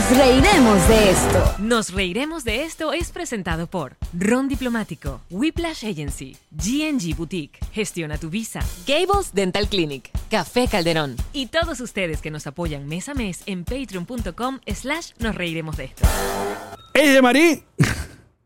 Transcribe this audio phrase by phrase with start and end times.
[0.00, 1.54] Nos reiremos de esto.
[1.58, 8.30] Nos reiremos de esto es presentado por Ron Diplomático, Whiplash Agency, GNG Boutique, Gestiona tu
[8.30, 11.16] Visa Gables Dental Clinic, Café Calderón.
[11.34, 15.84] y todos ustedes que nos apoyan mes a mes en patreon.com slash nos reiremos de
[15.84, 16.08] esto.
[16.94, 17.62] Ella es Marí.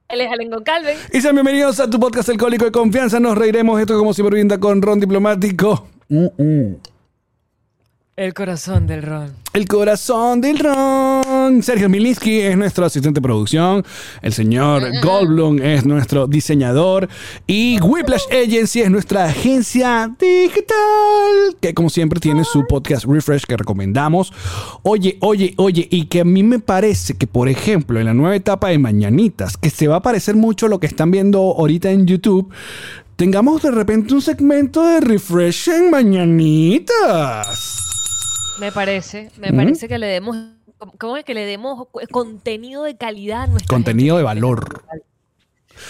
[0.08, 0.98] Él es Alen Calven.
[1.12, 3.20] Y sean bienvenidos a tu podcast Alcohólico de Confianza.
[3.20, 5.86] Nos reiremos esto como siempre brinda con Ron Diplomático.
[8.16, 9.32] El corazón del Ron.
[9.54, 11.64] El corazón del Ron.
[11.64, 13.84] Sergio Milinski es nuestro asistente de producción.
[14.22, 17.08] El señor Goldblum es nuestro diseñador.
[17.48, 21.56] Y Whiplash Agency es nuestra agencia digital.
[21.60, 24.32] Que como siempre tiene su podcast Refresh que recomendamos.
[24.84, 25.88] Oye, oye, oye.
[25.90, 29.56] Y que a mí me parece que, por ejemplo, en la nueva etapa de Mañanitas,
[29.56, 32.48] que se va a parecer mucho a lo que están viendo ahorita en YouTube.
[33.16, 37.84] Tengamos de repente un segmento de refresh en mañanitas.
[38.58, 40.36] Me parece, me parece que le demos,
[40.98, 44.18] ¿cómo es que le demos contenido de calidad a nuestra Contenido gente?
[44.18, 44.82] de valor.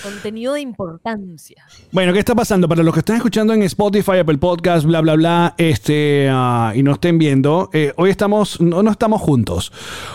[0.03, 1.65] Contenido de importancia.
[1.93, 2.69] Bueno, ¿qué está pasando?
[2.69, 6.83] Para los que están escuchando en Spotify, Apple Podcast, bla, bla, bla, este, ah, y
[6.83, 9.73] no estén viendo, eh, hoy estamos, no, no estamos juntos.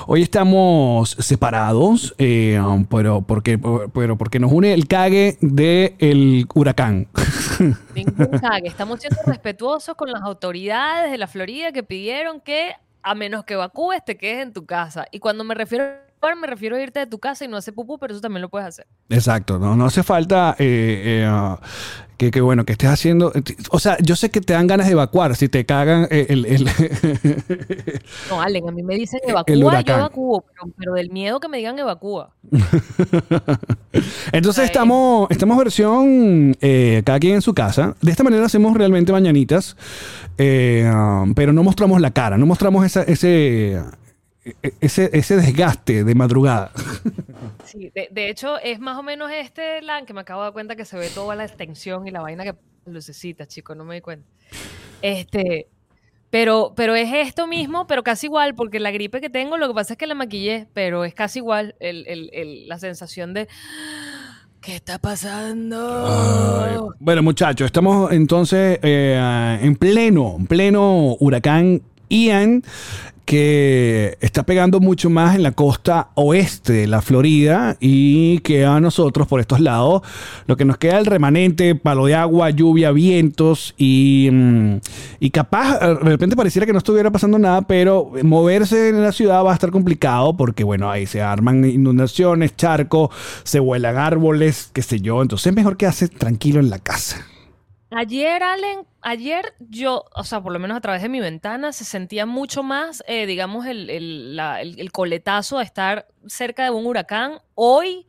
[0.08, 3.59] Hoy estamos separados, eh, um, pero, porque,
[3.94, 7.08] pero porque nos une el cague del huracán.
[7.96, 8.68] Ningún cague.
[8.68, 12.74] Estamos siendo respetuosos con las autoridades de la Florida que pidieron que,
[13.04, 15.06] a menos que evacúes, te quedes en tu casa.
[15.12, 16.09] Y cuando me refiero a
[16.40, 18.50] me refiero a irte de tu casa y no hacer pupú, pero eso también lo
[18.50, 18.85] puedes hacer.
[19.09, 21.59] Exacto, no, no hace falta eh, eh, ah,
[22.18, 23.31] que, que, bueno, que estés haciendo.
[23.72, 26.46] O sea, yo sé que te dan ganas de evacuar si te cagan eh, el.
[26.46, 26.69] el-
[28.30, 31.57] No, Allen, a mí me dicen evacúa, yo evacúo, pero, pero del miedo que me
[31.57, 32.34] digan evacúa.
[34.31, 34.66] Entonces Ay.
[34.66, 37.96] estamos, estamos versión eh, cada quien en su casa.
[38.01, 39.75] De esta manera hacemos realmente mañanitas,
[40.38, 43.81] eh, ah, pero no mostramos la cara, no mostramos esa- ese,
[44.82, 46.72] ese, ese desgaste de madrugada.
[47.66, 50.54] Sí, de, de hecho, es más o menos este LAN que me acabo de dar
[50.54, 52.56] cuenta que se ve toda la extensión y la vaina que
[52.88, 54.28] lucecitas, chicos, no me di cuenta.
[55.04, 55.68] Este,
[56.32, 59.76] pero, pero es esto mismo, pero casi igual, porque la gripe que tengo, lo que
[59.76, 63.48] pasa es que la maquillé, pero es casi igual el, el- el- la sensación de
[64.62, 66.96] ¿qué está pasando?
[67.00, 72.64] Bueno, muchachos, estamos entonces eh, en pleno, en pleno huracán Ian,
[73.30, 78.80] que está pegando mucho más en la costa oeste de la Florida y que a
[78.80, 80.02] nosotros por estos lados
[80.48, 84.78] lo que nos queda el remanente, palo de agua, lluvia, vientos y, mm,
[85.20, 89.12] y capaz eh, de repente pareciera que no estuviera pasando nada, pero moverse en la
[89.12, 93.12] ciudad va a estar complicado porque bueno, ahí se arman inundaciones, charcos,
[93.44, 97.24] se vuelan árboles, qué sé yo, entonces es mejor quedarse tranquilo en la casa.
[97.92, 101.86] Ayer, Allen, ayer yo, o sea, por lo menos a través de mi ventana, se
[101.86, 104.40] sentía mucho más, eh, digamos, el, el-
[104.78, 107.40] el- coletazo de estar cerca de un huracán.
[107.56, 108.06] Hoy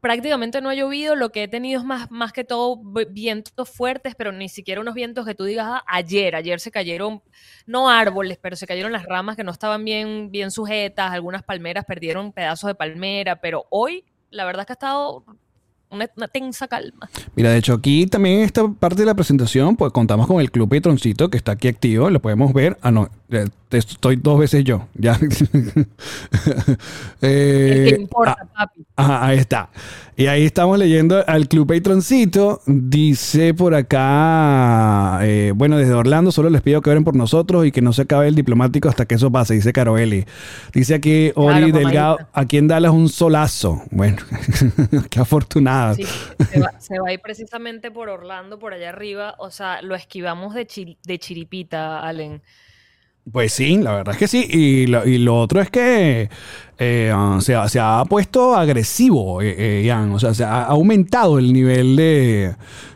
[0.00, 3.70] prácticamente no ha llovido, lo que he tenido es más, más que todo vi- vientos
[3.70, 7.22] fuertes, pero ni siquiera unos vientos que tú digas, "Ah, ayer, ayer se cayeron,
[7.66, 11.84] no árboles, pero se cayeron las ramas que no estaban bien, bien sujetas, algunas palmeras
[11.86, 15.24] perdieron pedazos de palmera, pero hoy la verdad es que ha estado
[15.96, 17.08] una, una tensa calma.
[17.34, 20.50] Mira, de hecho aquí también en esta parte de la presentación, pues contamos con el
[20.50, 22.78] Club Patroncito que está aquí activo, lo podemos ver.
[22.82, 23.10] Ah, no,
[23.70, 25.18] estoy dos veces yo, ya.
[27.22, 28.85] Eh, El que importa, ah, papi.
[28.98, 29.68] Ajá, ahí está.
[30.16, 32.62] Y ahí estamos leyendo al Club Patroncito.
[32.66, 37.72] Dice por acá, eh, bueno, desde Orlando solo les pido que oren por nosotros y
[37.72, 40.24] que no se acabe el diplomático hasta que eso pase, dice Caroeli.
[40.72, 43.82] Dice aquí Ori Claro, Delgado, aquí en Dallas un solazo.
[43.90, 44.16] Bueno,
[45.10, 45.94] qué afortunada.
[45.94, 46.04] Sí,
[46.50, 49.34] se va, se va a ir precisamente por Orlando, por allá arriba.
[49.38, 52.40] O sea, lo esquivamos de, chiri- de chiripita, Allen.
[53.32, 54.46] Pues sí, la verdad es que sí.
[54.48, 56.30] Y lo, y lo otro es que
[56.78, 60.12] eh, ah, se, ha- se ha puesto agresivo, eh, eh, Ian.
[60.12, 62.54] O sea, se ha aumentado el nivel de,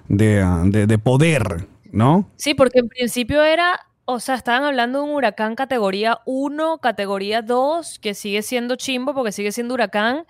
[0.08, 2.30] de, ah, de- de poder, ¿no?
[2.36, 7.42] Sí, porque en principio era, o sea, estaban hablando de un huracán categoría 1, categoría
[7.42, 10.26] 2, que sigue siendo chimbo porque sigue siendo huracán,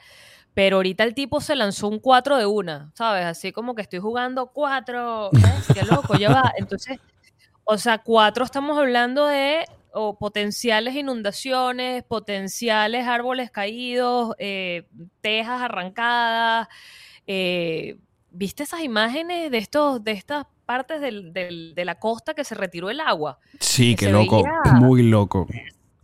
[0.54, 3.26] pero ahorita el tipo se lanzó un 4 de una, ¿sabes?
[3.26, 5.30] Así como que estoy jugando 4,
[5.74, 6.52] qué loco, ya va.
[6.56, 6.98] Entonces,
[7.64, 14.86] o sea, 4 estamos hablando de o potenciales inundaciones, potenciales árboles caídos, eh,
[15.20, 16.68] tejas arrancadas.
[17.26, 17.96] eh,
[18.32, 22.54] ¿Viste esas imágenes de estos, de estas partes del- del- de la costa que se
[22.54, 23.38] retiró el agua?
[23.58, 24.42] Sí, Que qué loco.
[24.44, 25.46] veía- Muy loco.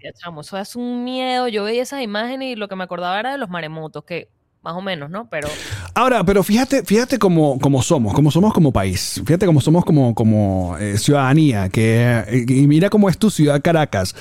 [0.03, 1.47] Ya, chamo, eso es un miedo.
[1.49, 4.29] Yo veía esas imágenes y lo que me acordaba era de los maremotos, que
[4.67, 5.29] más o menos, ¿no?
[5.31, 5.47] Pero
[5.95, 9.23] Ahora, pero fíjate, fíjate cómo, cómo somos, cómo somos como país.
[9.25, 11.69] Fíjate cómo somos como, como eh, ciudadanía.
[11.69, 14.15] Que, eh, y mira cómo es tu ciudad Caracas.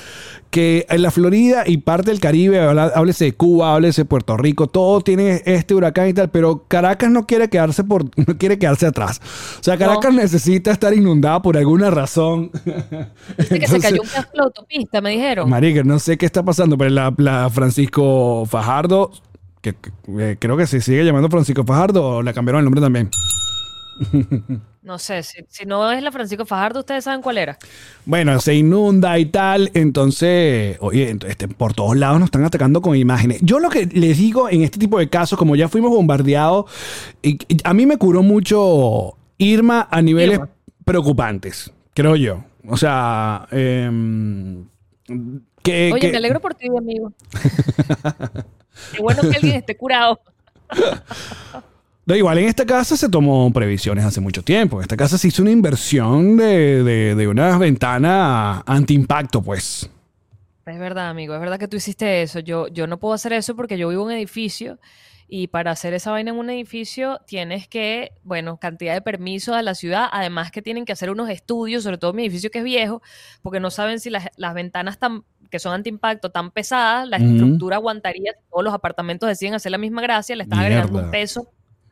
[0.50, 4.68] Que en la Florida y parte del Caribe, háblese de Cuba, háblese de Puerto Rico,
[4.68, 8.86] todo tiene este huracán y tal, pero Caracas no quiere quedarse por, no quiere quedarse
[8.86, 9.20] atrás.
[9.60, 12.52] O sea, Caracas necesita estar inundada por alguna razón.
[13.36, 15.50] viste que se cayó un pedazo de la autopista, me dijeron.
[15.50, 19.10] Marica, no sé qué está pasando, pero la, la Francisco Fajardo,
[19.72, 19.90] que, que,
[20.32, 23.10] eh, creo que se sigue llamando Francisco Fajardo, o le cambiaron el nombre también.
[24.82, 27.58] No sé, si, si no es la Francisco Fajardo, ustedes saben cuál era.
[28.04, 32.94] Bueno, se inunda y tal, entonces, oye, este, por todos lados nos están atacando con
[32.94, 33.40] imágenes.
[33.42, 36.66] Yo lo que les digo en este tipo de casos, como ya fuimos bombardeados,
[37.22, 40.48] y, y a mí me curó mucho Irma a niveles Irma.
[40.84, 42.44] preocupantes, creo yo.
[42.68, 44.66] O sea, em,
[45.62, 47.12] que, Oye, que- me alegro por ti, amigo.
[48.92, 50.20] Qué bueno que alguien esté curado.
[52.04, 54.76] Da igual, en esta casa se tomó previsiones hace mucho tiempo.
[54.76, 59.90] En esta casa se hizo una inversión de, de, de una ventana anti-impacto, pues.
[60.66, 62.40] Es verdad, amigo, es verdad que tú hiciste eso.
[62.40, 64.78] Yo, yo no puedo hacer eso porque yo vivo en un edificio
[65.28, 69.62] y para hacer esa vaina en un edificio tienes que, bueno, cantidad de permisos a
[69.62, 72.64] la ciudad, además que tienen que hacer unos estudios, sobre todo mi edificio que es
[72.64, 73.02] viejo,
[73.42, 77.76] porque no saben si las, las ventanas tan, que son antiimpacto tan pesadas, la estructura
[77.76, 81.48] aguantaría, si todos los apartamentos deciden hacer la misma gracia, le estás agregando un peso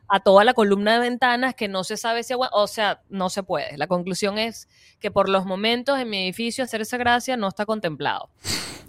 [0.07, 3.29] a toda la columna de ventanas que no se sabe si aguanta, o sea, no
[3.29, 3.77] se puede.
[3.77, 4.67] La conclusión es
[4.99, 8.29] que por los momentos en mi edificio hacer esa gracia no está contemplado.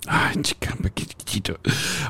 [0.07, 1.59] Ay, chica, qué chiquito.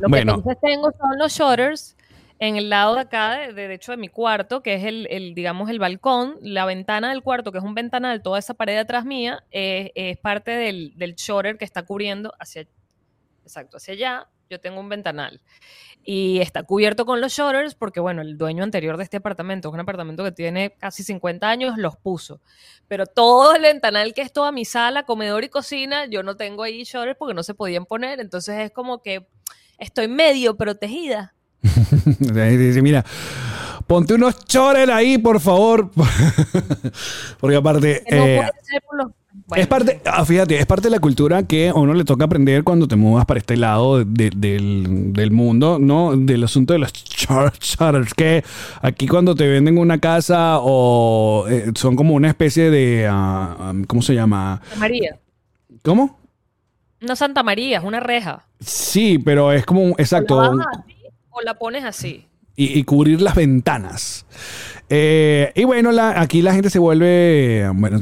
[0.01, 1.97] Lo Bueno, que entonces tengo son los shutters
[2.39, 5.35] en el lado de acá, de, de hecho de mi cuarto, que es el, el,
[5.35, 9.05] digamos, el balcón, la ventana del cuarto, que es un ventanal, toda esa pared atrás
[9.05, 12.67] mía, es parte del, del shutter que está cubriendo hacia,
[13.43, 15.41] exacto, hacia allá, yo tengo un ventanal.
[16.05, 19.75] Y está cubierto con los shutters porque, bueno, el dueño anterior de este apartamento, es
[19.75, 22.41] un apartamento que tiene casi 50 años, los puso.
[22.87, 26.63] Pero todo el ventanal que es toda mi sala, comedor y cocina, yo no tengo
[26.63, 28.21] ahí shutters porque no se podían poner.
[28.21, 29.27] Entonces es como que
[29.79, 31.35] estoy medio protegida.
[32.59, 33.05] dice, mira,
[33.87, 35.91] ponte unos chores ahí, por favor.
[37.41, 38.03] Porque aparte...
[38.11, 39.07] No eh, puede ser por los...
[39.49, 42.25] Bueno, es parte, ah, fíjate, es parte de la cultura que a uno le toca
[42.25, 46.17] aprender cuando te mudas para este lado de- del, del mundo, ¿no?
[46.17, 48.43] Del asunto de los char- shutters, que
[48.81, 54.01] aquí cuando te venden una casa o eh, son como una especie de, ah, ¿cómo
[54.03, 54.61] se llama?
[54.65, 55.17] Santa María.
[55.83, 56.19] ¿Cómo?
[57.03, 58.43] Una Santa María, es una reja.
[58.59, 60.41] Sí, pero es como, un- exacto,
[61.37, 62.27] o la pones así.
[62.59, 64.25] y, cubrir las ventanas.
[64.89, 68.01] Eh, y bueno, aquí la gente se vuelve, bueno,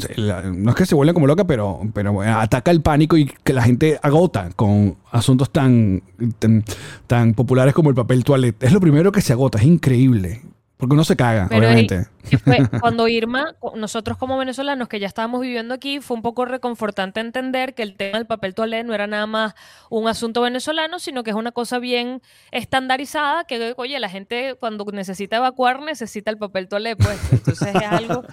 [0.54, 3.52] no es que se vuelve como loca, pero, pero bueno, ataca el pánico y que
[3.52, 6.02] la gente agota con asuntos tan,
[6.38, 6.64] tan,
[7.08, 8.66] tan populares como el papel toalete.
[8.66, 10.42] Es lo primero que se agota, es increíble.
[10.84, 12.08] Porque uno se caga, Pero, obviamente.
[12.30, 16.44] Y fue cuando Irma, nosotros como venezolanos que ya estábamos viviendo aquí, fue un poco
[16.44, 19.54] reconfortante entender que el tema del papel toalé no era nada más
[19.88, 24.84] un asunto venezolano, sino que es una cosa bien estandarizada, que oye, la gente cuando
[24.92, 27.18] necesita evacuar necesita el papel toalé, pues.
[27.32, 28.24] Entonces es algo,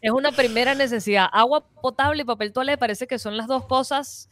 [0.00, 1.26] es una primera necesidad.
[1.32, 4.28] Agua potable y papel toalé parece que son las dos cosas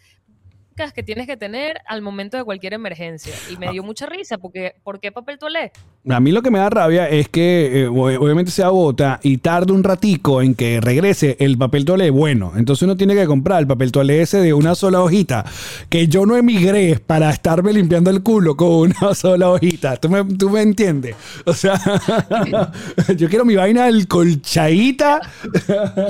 [0.93, 3.33] que tienes que tener al momento de cualquier emergencia.
[3.51, 5.73] Y me dio mucha risa, porque ¿por qué papel toalé?
[6.09, 9.39] A mí lo que me da rabia es que eh, ob- obviamente se agota y
[9.39, 12.53] tarda un ratico en que regrese el papel toalé bueno.
[12.57, 15.45] Entonces uno tiene que comprar el papel toalé ese de una sola hojita.
[15.89, 18.69] Que yo no emigré para estarme limpiando el culo con
[19.01, 19.97] una sola hojita.
[19.97, 21.17] ¿Tú me, tú me entiendes?
[21.47, 21.81] O sea,
[23.17, 25.21] yo quiero mi vaina el colchadita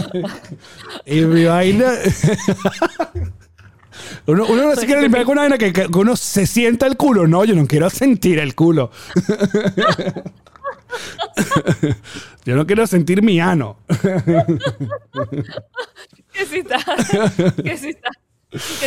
[1.06, 1.92] y mi vaina...
[4.26, 6.96] Uno, uno no se quiere limpiar con una vaina que, que uno se sienta el
[6.96, 7.26] culo.
[7.26, 8.90] No, yo no quiero sentir el culo.
[12.44, 13.76] yo no quiero sentir mi ano.
[16.32, 16.78] Que sí está,
[17.62, 17.76] que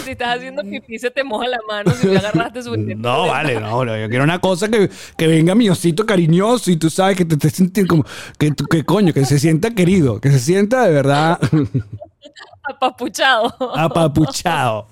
[0.01, 3.59] si estás haciendo pipí se te moja la mano si le agarraste su No, vale,
[3.59, 7.17] no, no, yo quiero una cosa que, que venga mi osito cariñoso y tú sabes
[7.17, 8.05] que te estés sintiendo como,
[8.37, 11.39] que, que coño, que se sienta querido, que se sienta de verdad
[12.63, 13.53] apapuchado.
[13.75, 14.87] apapuchado.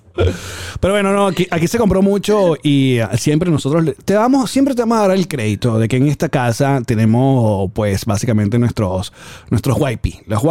[0.80, 4.74] Pero bueno, no, aquí, aquí se compró mucho y ah, siempre nosotros te damos, siempre
[4.74, 9.12] te vamos a dar el crédito de que en esta casa tenemos, pues, básicamente nuestros,
[9.50, 10.22] nuestros wipey.
[10.28, 10.42] Los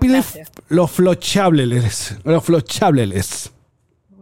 [0.00, 0.52] Gracias.
[0.68, 3.52] los flochables, los flochables.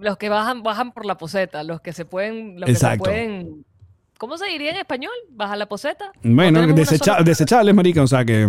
[0.00, 3.04] Los que bajan, bajan por la poseta, los que se pueden, los que se Exacto.
[3.04, 3.64] pueden.
[4.18, 5.12] ¿Cómo se diría en español?
[5.30, 6.12] ¿Baja la poseta?
[6.22, 8.48] Bueno, ¿O tenemos una desecha- sola- desechables, marica, o sea que,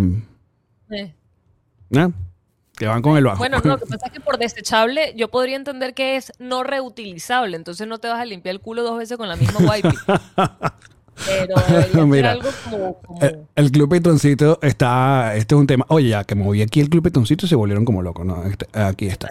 [0.92, 1.14] Eh.
[1.90, 2.14] ¿no?
[2.76, 3.38] Que van con el bajo.
[3.38, 6.64] Bueno, no, lo que pasa es que por desechable yo podría entender que es no
[6.64, 9.90] reutilizable, entonces no te vas a limpiar el culo dos veces con la misma wipe.
[11.28, 11.56] Pero
[12.08, 12.32] Mira.
[12.32, 15.36] algo como, como- El, el Club Petoncito está.
[15.36, 15.86] Este es un tema.
[15.90, 18.44] Oye, ya que moví aquí el Club Petoncito se volvieron como locos, ¿no?
[18.46, 19.30] Este- aquí está.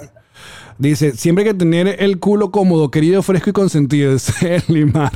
[0.79, 4.13] Dice: Siempre hay que tener el culo cómodo, querido, fresco y consentido.
[4.13, 5.13] Dice Limar.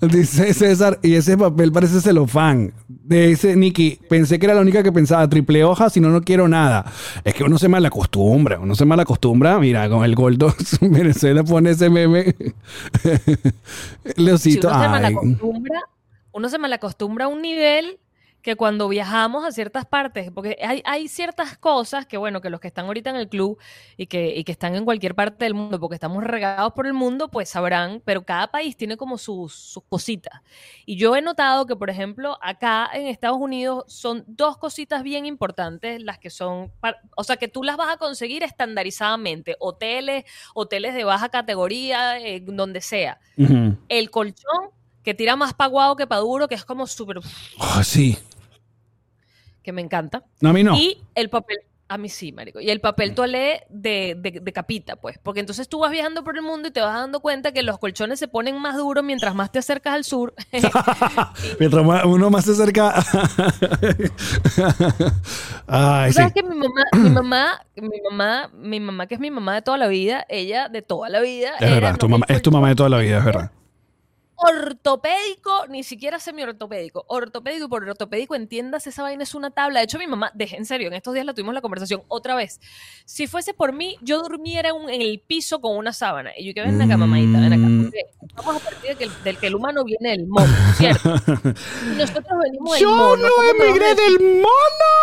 [0.00, 2.72] Dice César: Y ese papel parece celofán.
[2.88, 6.48] Dice Nicky: Pensé que era la única que pensaba triple hoja, si no, no quiero
[6.48, 6.90] nada.
[7.24, 8.58] Es que uno se mal acostumbra.
[8.58, 9.58] Uno se mal acostumbra.
[9.58, 12.34] Mira, con el Goldo Venezuela pone ese meme.
[14.04, 14.68] si Leocito.
[14.68, 14.90] uno se ay.
[14.90, 15.80] malacostumbra,
[16.32, 17.98] uno se malacostumbra a un nivel
[18.46, 22.60] que cuando viajamos a ciertas partes, porque hay, hay ciertas cosas que, bueno, que los
[22.60, 23.58] que están ahorita en el club
[23.96, 26.92] y que, y que están en cualquier parte del mundo, porque estamos regados por el
[26.92, 30.42] mundo, pues sabrán, pero cada país tiene como sus, sus cositas.
[30.84, 35.26] Y yo he notado que, por ejemplo, acá en Estados Unidos son dos cositas bien
[35.26, 36.70] importantes, las que son,
[37.16, 40.24] o sea, que tú las vas a conseguir estandarizadamente, hoteles,
[40.54, 43.18] hoteles de baja categoría, eh, donde sea
[43.88, 44.70] el colchón
[45.02, 47.18] que tira más paguado que pa' duro, que es como súper...
[47.58, 48.16] Ah, sí.
[49.66, 50.22] Que me encanta.
[50.40, 50.74] No, a mí no.
[50.76, 51.58] Y el papel...
[51.88, 52.58] A mí sí, marico.
[52.60, 55.20] Y el papel toalé de, de, de capita, pues.
[55.22, 57.78] Porque entonces tú vas viajando por el mundo y te vas dando cuenta que los
[57.78, 60.34] colchones se ponen más duros mientras más te acercas al sur.
[61.60, 62.92] Mientras más- uno más se acerca.
[65.68, 66.16] Ay, Tú sí.
[66.18, 69.62] sabes que mi mamá, mi mamá, mi mamá, mi mamá, que es mi mamá de
[69.62, 71.52] toda la vida, ella de toda la vida.
[71.60, 73.50] Es verdad, tu mamá, es tu mamá de toda la vida, es verdad.
[74.36, 77.04] Ortopédico, ni siquiera semi-ortopédico.
[77.08, 79.80] Ortopédico, por ortopédico, entiendas, esa vaina es una tabla.
[79.80, 82.34] De hecho, mi mamá, de, en serio, en estos días la tuvimos la conversación otra
[82.34, 82.60] vez.
[83.04, 86.32] Si fuese por mí, yo durmiera en, el piso con una sábana.
[86.36, 87.66] Y yo que ven acá, mamadita, ven acá.
[87.66, 87.82] Mm.
[87.84, 91.14] Porque vamos a partir de que el, del que el humano viene del mono, ¿cierto?
[91.16, 93.16] Y nosotros venimos del ¡Yo mono.
[93.16, 94.96] no ¿cómo te vas a emigré del mono!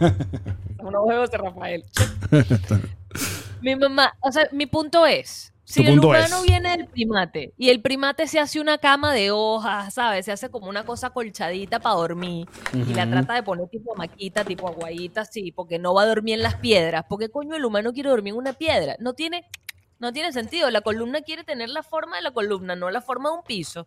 [0.80, 1.84] Unos huevos de Rafael.
[3.62, 6.42] mi mamá, o sea, mi punto es, si Tu el punto humano es.
[6.44, 10.24] viene del primate y el primate se hace una cama de hojas, ¿sabes?
[10.24, 14.44] Se hace como una cosa colchadita para dormir y la trata de poner tipo maquita,
[14.44, 17.04] tipo aguayita, así, porque no va a dormir en las piedras.
[17.08, 18.96] porque coño el humano quiere dormir en una piedra?
[19.00, 19.44] No tiene,
[19.98, 20.70] no tiene sentido.
[20.70, 23.86] La columna quiere tener la forma de la columna, no la forma de un piso.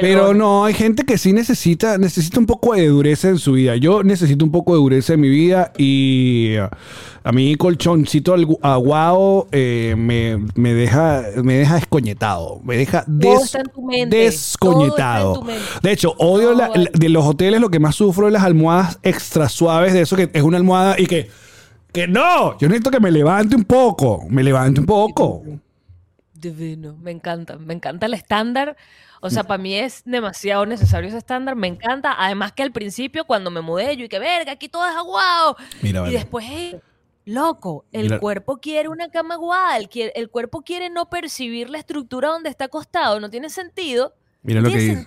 [0.00, 3.76] Pero no, hay gente que sí necesita, necesita un poco de dureza en su vida.
[3.76, 6.68] Yo necesito un poco de dureza en mi vida y uh,
[7.22, 13.56] a mí colchoncito aguado eh, me, me deja me deja descoñetado, me deja des-
[14.08, 15.42] descoñetado.
[15.82, 16.90] De hecho, odio No, la- vale.
[16.92, 20.28] de los hoteles lo que más sufro es las almohadas extra suaves de eso que
[20.32, 21.30] es una almohada y que
[21.92, 25.44] que no, yo necesito que me levante un poco, me levante un poco.
[26.34, 28.76] Divino, me encanta, me encanta el estándar.
[29.26, 32.14] O sea, para mí es demasiado necesario ese estándar, me encanta.
[32.18, 35.56] Además que al principio, cuando me mudé, yo y que verga, aquí todo es aguado.
[35.80, 36.12] Mira, Y vale.
[36.12, 36.76] después, hey,
[37.24, 38.20] loco, el Mira.
[38.20, 43.18] cuerpo quiere una cama aguada, el, cuerpo quiere no percibir la estructura donde está acostado,
[43.18, 44.12] no tiene sentido.
[44.42, 45.06] Mira lo que dice.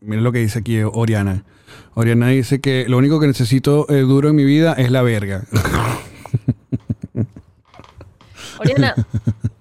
[0.00, 1.44] Mira lo que dice aquí Oriana.
[1.92, 5.44] Oriana dice que lo único que necesito eh, duro en mi vida es la verga.
[8.58, 8.94] Oriana,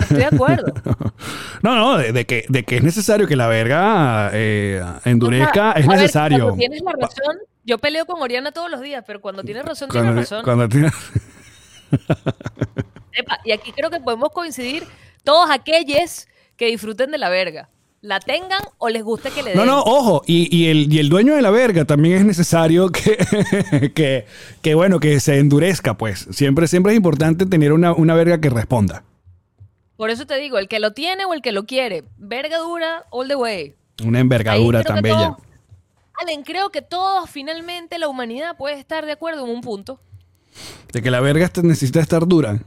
[0.00, 0.72] estoy de acuerdo.
[1.62, 5.72] No, no, de, de que, de que es necesario que la verga eh, endurezca, O
[5.72, 6.38] sea, es ver, necesario.
[6.40, 9.88] cuando tienes la razón, yo peleo con Oriana todos los días, pero cuando tienes razón,
[9.88, 10.44] tienes Cuando- razón.
[10.44, 10.90] cuando tiene-
[13.12, 14.84] Epa, y aquí creo que podemos coincidir
[15.22, 16.26] todos aquellos
[16.56, 17.68] que disfruten de la verga.
[18.02, 19.58] La tengan o les guste que le den.
[19.58, 22.88] No, no, ojo, y, y el, y el dueño de la verga también es necesario
[22.92, 24.26] que, que,
[24.60, 26.26] que, bueno, que se endurezca, pues.
[26.30, 29.04] Siempre, siempre es importante tener una, una verga que responda.
[30.04, 32.04] Por eso te digo, el que lo tiene o el que lo quiere.
[32.18, 33.74] Verga dura all the way.
[34.04, 35.16] Una envergadura tan bella.
[35.16, 35.36] todos-
[36.20, 39.98] Allen, creo que todos, finalmente, la humanidad puede estar de acuerdo en un punto.
[40.92, 42.58] De que la verga necesita estar dura.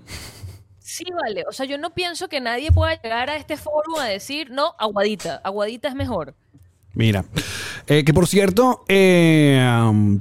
[0.79, 1.43] Sí, vale.
[1.47, 4.73] O sea, yo no pienso que nadie pueda llegar a este foro a decir, no,
[4.79, 5.39] aguadita.
[5.43, 6.33] Aguadita es mejor.
[6.95, 7.23] Mira,
[7.85, 10.19] eh, que por cierto, eh, um,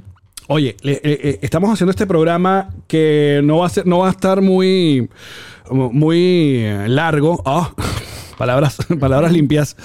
[0.49, 4.11] Oye, le- eh, estamos haciendo este programa que no va a ser, no va a
[4.11, 5.09] estar muy,
[5.71, 7.41] muy eh, largo.
[7.45, 7.71] Ah,
[8.37, 9.75] palabras, palabras limpias.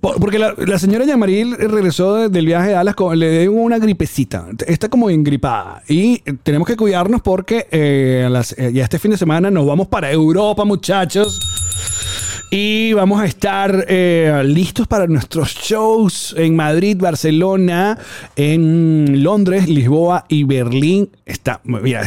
[0.00, 3.52] Por- porque la, la señora Yamaril regresó de- del viaje de Dallas, con, le dio
[3.52, 4.46] una gripecita.
[4.66, 5.82] Está como engripada.
[5.88, 9.88] Y tenemos que cuidarnos porque eh, las- eh, ya este fin de semana nos vamos
[9.88, 11.40] para Europa, muchachos.
[12.52, 17.96] Y vamos a estar eh, listos para nuestros shows en Madrid, Barcelona,
[18.34, 21.10] en Londres, Lisboa y Berlín.
[21.26, 21.60] Está,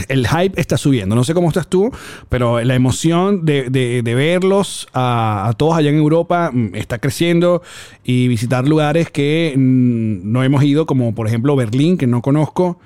[0.09, 1.15] el hype está subiendo.
[1.15, 1.89] No sé cómo estás tú,
[2.27, 6.99] pero la emoción de, de- de verlos a, a todos allá en Europa mm, está
[6.99, 7.61] creciendo
[8.03, 12.79] y visitar lugares que mm, no hemos ido, como por ejemplo Berlín, que no conozco.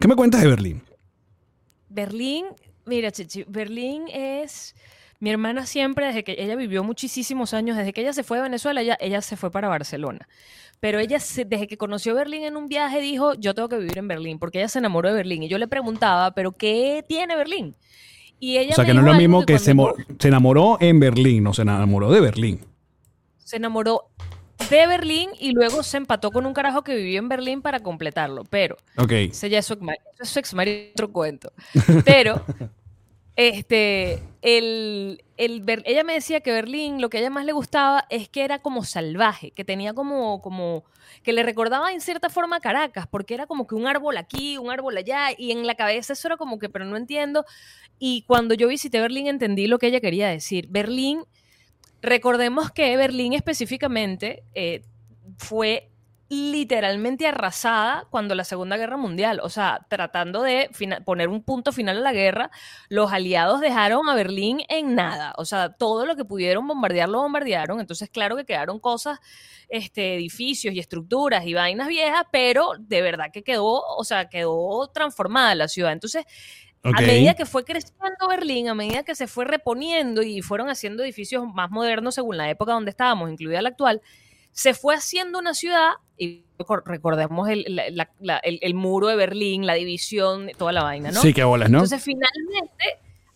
[0.00, 0.82] ¿Qué me cuentas de Berlín?
[1.88, 2.46] Berlín,
[2.86, 4.74] mira, Chichi, Berlín es.
[5.24, 8.42] Mi hermana siempre, desde que ella vivió muchísimos años, desde que ella se fue de
[8.42, 10.28] Venezuela, ella, ella se fue para Barcelona.
[10.80, 13.96] Pero ella, se- desde que conoció Berlín en un viaje, dijo: Yo tengo que vivir
[13.96, 15.42] en Berlín, porque ella se enamoró de Berlín.
[15.42, 17.74] Y yo le preguntaba: ¿Pero qué tiene Berlín?
[18.38, 19.74] Y ella O sea, me que no es lo mismo que se,
[20.18, 22.60] se enamoró en Berlín, no se enamoró de Berlín.
[23.38, 24.10] se enamoró
[24.68, 28.44] de Berlín y luego se empató con un carajo que vivió en Berlín para completarlo.
[28.44, 29.12] Pero Ok.
[29.12, 29.78] Ese ya es su
[30.22, 31.50] su exmarido, otro cuento.
[32.04, 32.44] Pero,
[33.36, 38.04] este, el, el ella me decía que Berlín, lo que a ella más le gustaba
[38.10, 40.84] es que era como salvaje, que tenía como, como,
[41.22, 44.56] que le recordaba en cierta forma a Caracas, porque era como que un árbol aquí,
[44.58, 47.44] un árbol allá, y en la cabeza eso era como que, pero no entiendo.
[47.98, 50.68] Y cuando yo visité Berlín entendí lo que ella quería decir.
[50.68, 51.24] Berlín,
[52.02, 54.82] recordemos que Berlín específicamente eh,
[55.38, 55.90] fue
[56.28, 60.70] literalmente arrasada cuando la Segunda Guerra Mundial, o sea, tratando de
[61.04, 62.50] poner un punto final a la guerra,
[62.88, 67.20] los aliados dejaron a Berlín en nada, o sea, todo lo que pudieron bombardear lo
[67.20, 69.18] bombardearon, entonces claro que quedaron cosas,
[69.68, 74.88] este, edificios y estructuras y vainas viejas, pero de verdad que quedó, o sea, quedó
[74.88, 76.24] transformada la ciudad, entonces
[76.84, 81.02] a medida que fue creciendo Berlín, a medida que se fue reponiendo y fueron haciendo
[81.02, 84.02] edificios más modernos según la época donde estábamos, incluida la actual,
[84.54, 89.08] se fue haciendo una ciudad, y recor- recordemos el, la- la- la- el- el muro
[89.08, 91.20] de Berlín, la división, toda la vaina, ¿no?
[91.20, 91.78] Sí, qué bolas, ¿no?
[91.78, 92.84] Entonces, finalmente,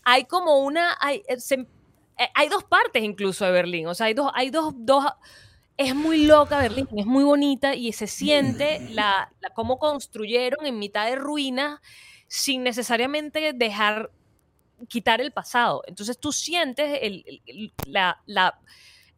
[0.04, 0.96] hay como una.
[1.00, 1.66] Hay, eh, se-
[2.16, 3.88] eh, hay dos partes incluso de Berlín.
[3.88, 4.31] O sea, hay dos.
[4.35, 5.04] Hay dos, dos
[5.76, 10.78] es muy loca Berlín, es muy bonita y se siente la, la- cómo construyeron en
[10.78, 11.81] mitad de ruinas
[12.28, 14.11] sin necesariamente dejar
[14.88, 15.83] quitar el pasado.
[15.87, 18.59] Entonces tú sientes el, el- el- la, la-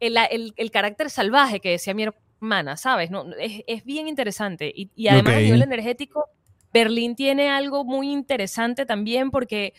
[0.01, 3.11] el, el- el carácter salvaje que decía mi hermana, ¿sabes?
[3.11, 4.73] No, es, es bien interesante.
[4.75, 6.25] Y, y además a nivel energético,
[6.73, 9.75] Berlín tiene algo muy interesante también porque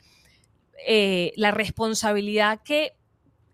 [0.88, 2.94] eh, la responsabilidad que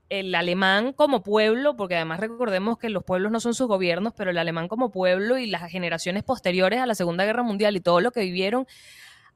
[0.10, 4.32] el alemán como pueblo, porque además recordemos que los pueblos no son sus gobiernos, pero
[4.32, 7.99] el alemán como pueblo y las generaciones posteriores a la Segunda Guerra Mundial y todo
[7.99, 8.65] lo que vivieron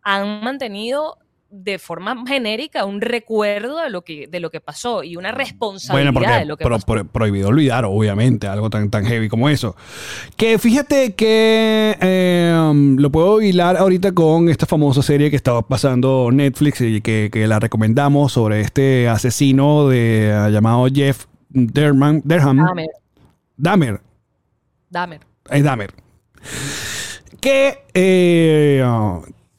[0.02, 1.18] han mantenido
[1.54, 6.12] de forma genérica un recuerdo de lo que, de lo que pasó y una responsabilidad
[6.12, 6.86] Bueno, porque de lo que pro- pasó.
[6.86, 9.76] pro- prohibido olvidar, obviamente, algo tan, tan heavy como eso.
[10.38, 16.30] Que fíjate que eh, lo puedo hilar ahorita con esta famosa serie que estaba pasando
[16.32, 22.58] Netflix y que, que la recomendamos sobre este asesino de, eh, llamado Jeff Derman, Derham.
[22.66, 22.88] Dahmer,
[23.58, 24.02] Dahmer.
[24.90, 25.20] Dahmer.
[25.50, 25.92] Es Dahmer.
[27.40, 28.84] Que, eh,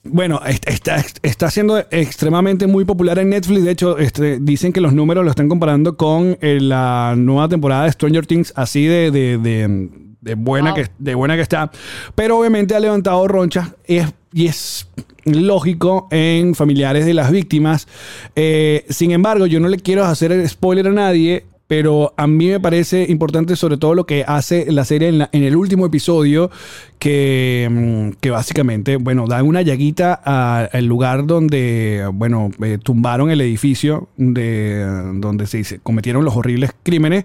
[0.04, 3.64] bueno, est- está, está siendo extremadamente muy popular en Netflix.
[3.64, 7.84] De hecho, este, dicen que los números lo están comparando con eh, la nueva temporada
[7.84, 9.88] de Stranger Things, así de, de- de-
[10.20, 10.76] de buena, Wow.
[10.82, 11.70] que, de buena que está.
[12.14, 14.88] Pero obviamente ha levantado ronchas es- y es
[15.24, 17.86] lógico en familiares de las víctimas.
[18.34, 21.44] Eh, sin embargo, yo no le quiero hacer spoiler a nadie.
[21.72, 25.30] Pero a mí me parece importante sobre todo lo que hace la serie en, la-
[25.32, 26.50] en el último episodio,
[26.98, 33.40] que, mm, que básicamente, bueno, da una llaguita al lugar donde, bueno, eh, tumbaron el
[33.40, 37.24] edificio de, donde se, se cometieron los horribles crímenes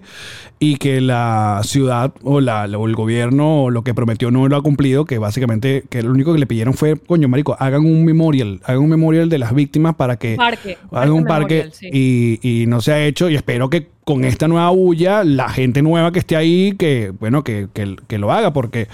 [0.58, 4.56] y que la ciudad o, la, o el gobierno o lo que prometió no lo
[4.56, 8.02] ha cumplido, que básicamente que lo único que le pidieron fue, coño, marico, hagan un
[8.06, 10.78] memorial, hagan un memorial de las víctimas para que Parque.
[10.90, 11.88] hagan un parque memorial, sí.
[12.42, 15.82] y, y no se ha hecho y espero que con esta nueva bulla la gente
[15.82, 18.88] nueva que esté ahí que bueno que, que- que lo haga porque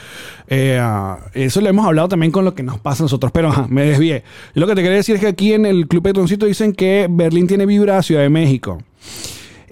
[0.48, 3.31] eh, ah, eso lo hemos hablado también con lo que nos pasa a nosotros.
[3.31, 4.24] Pero me desvié.
[4.55, 7.46] Lo que te quería decir es que aquí en el Club Petroncito dicen que Berlín
[7.46, 8.79] tiene vibra a Ciudad de México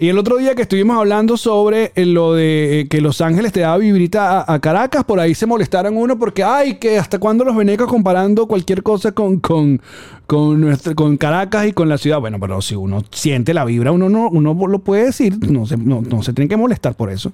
[0.05, 3.53] y el otro día que estuvimos hablando sobre eh, lo de eh, que Los Ángeles
[3.53, 7.19] te daba vibrita a, a Caracas, por ahí se molestaron uno porque, ay, que hasta
[7.21, 9.81] cuándo los venecos comparando cualquier cosa con, con,
[10.27, 12.19] con, nuestra- con Caracas y con la ciudad.
[12.21, 15.77] Bueno, pero si uno siente la vibra, uno no uno lo puede decir, no se,
[15.77, 17.33] no, no se tiene que molestar por eso.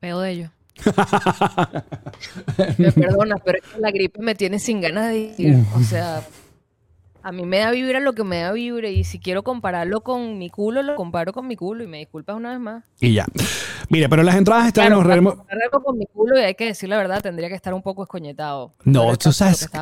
[0.00, 0.50] Peo de ellos.
[2.78, 5.56] Me perdonas, pero es que la gripe me tiene sin ganas de ir.
[5.74, 6.22] O sea,
[7.28, 10.38] a mí me da vibra lo que me da vibra y si quiero compararlo con
[10.38, 12.84] mi culo, lo comparo con mi culo y me disculpas una vez más.
[13.00, 13.26] Y ya.
[13.88, 16.38] Mire, pero las entradas están Claro, en los para remo- comparar algo con mi culo
[16.38, 18.74] y hay que decir la verdad, tendría que estar un poco escoñetado.
[18.84, 19.68] No, tú sabes-.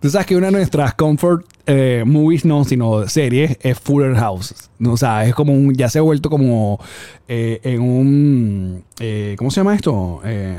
[0.00, 4.68] Tú sabes que una de nuestras comfort eh, movies, no, sino series, es Fuller House.
[4.86, 6.78] O sea, es como un, ya se ha vuelto como
[7.26, 10.20] eh, en un, eh, ¿cómo se llama esto?
[10.24, 10.54] Eh,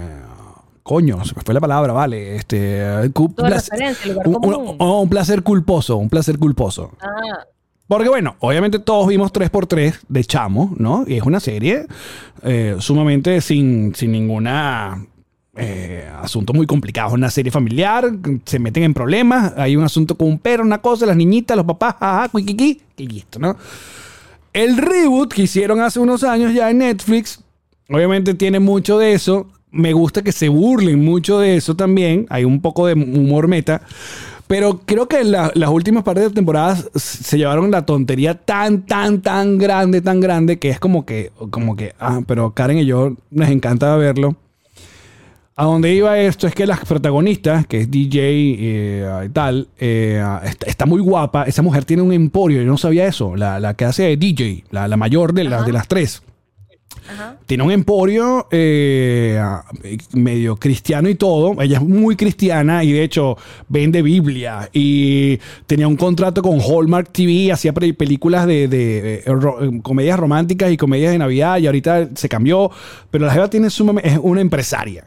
[0.86, 2.36] coño, se me fue la palabra, vale.
[2.36, 6.92] Este, placer- un, un- placer culposo, un placer culposo.
[7.02, 7.40] Ah,
[7.88, 11.04] Porque bueno, obviamente todos vimos 3x3 de Chamo, ¿no?
[11.08, 11.88] Y es una serie
[12.44, 15.04] eh, sumamente sin, sin ninguna
[15.56, 17.08] eh, asunto muy complicado.
[17.10, 18.12] Es una serie familiar,
[18.46, 21.66] se meten en problemas, hay un asunto con un perro, una cosa, las niñitas, los
[21.66, 23.58] papás, jaja, cuiquiqui, y listo, ¿no?
[24.54, 27.40] El reboot que hicieron hace unos años ya en Netflix,
[27.90, 29.48] obviamente tiene mucho de eso.
[29.76, 32.26] Me gusta que se burlen mucho de eso también.
[32.30, 33.82] Hay un poco de humor meta.
[34.48, 39.22] Pero creo que la- las últimas partes de temporadas se llevaron la tontería tan, tan,
[39.22, 43.16] tan grande, tan grande, que es como que, como que, ah, pero Karen y yo
[43.32, 44.36] nos encanta verlo.
[45.58, 48.20] A donde iba esto es que las protagonistas, que es DJ
[48.60, 51.44] eh, y tal, eh, está, está muy guapa.
[51.44, 53.36] Esa mujer tiene un emporio, yo no sabía eso.
[53.38, 56.22] La, la que hace de DJ, la, la mayor de, las de las tres.
[57.10, 57.38] Ajá.
[57.46, 59.42] Tiene un emporio eh,
[60.14, 61.62] medio cristiano y todo.
[61.62, 64.70] Ella es muy cristiana y de hecho vende Biblia.
[64.74, 69.24] Y tenía un contrato con Hallmark TV, hacía películas de,
[69.84, 71.58] comedias románticas y comedias de Navidad.
[71.58, 72.72] Y ahorita se cambió.
[73.12, 75.06] Pero la Jeva tiene es una empresaria.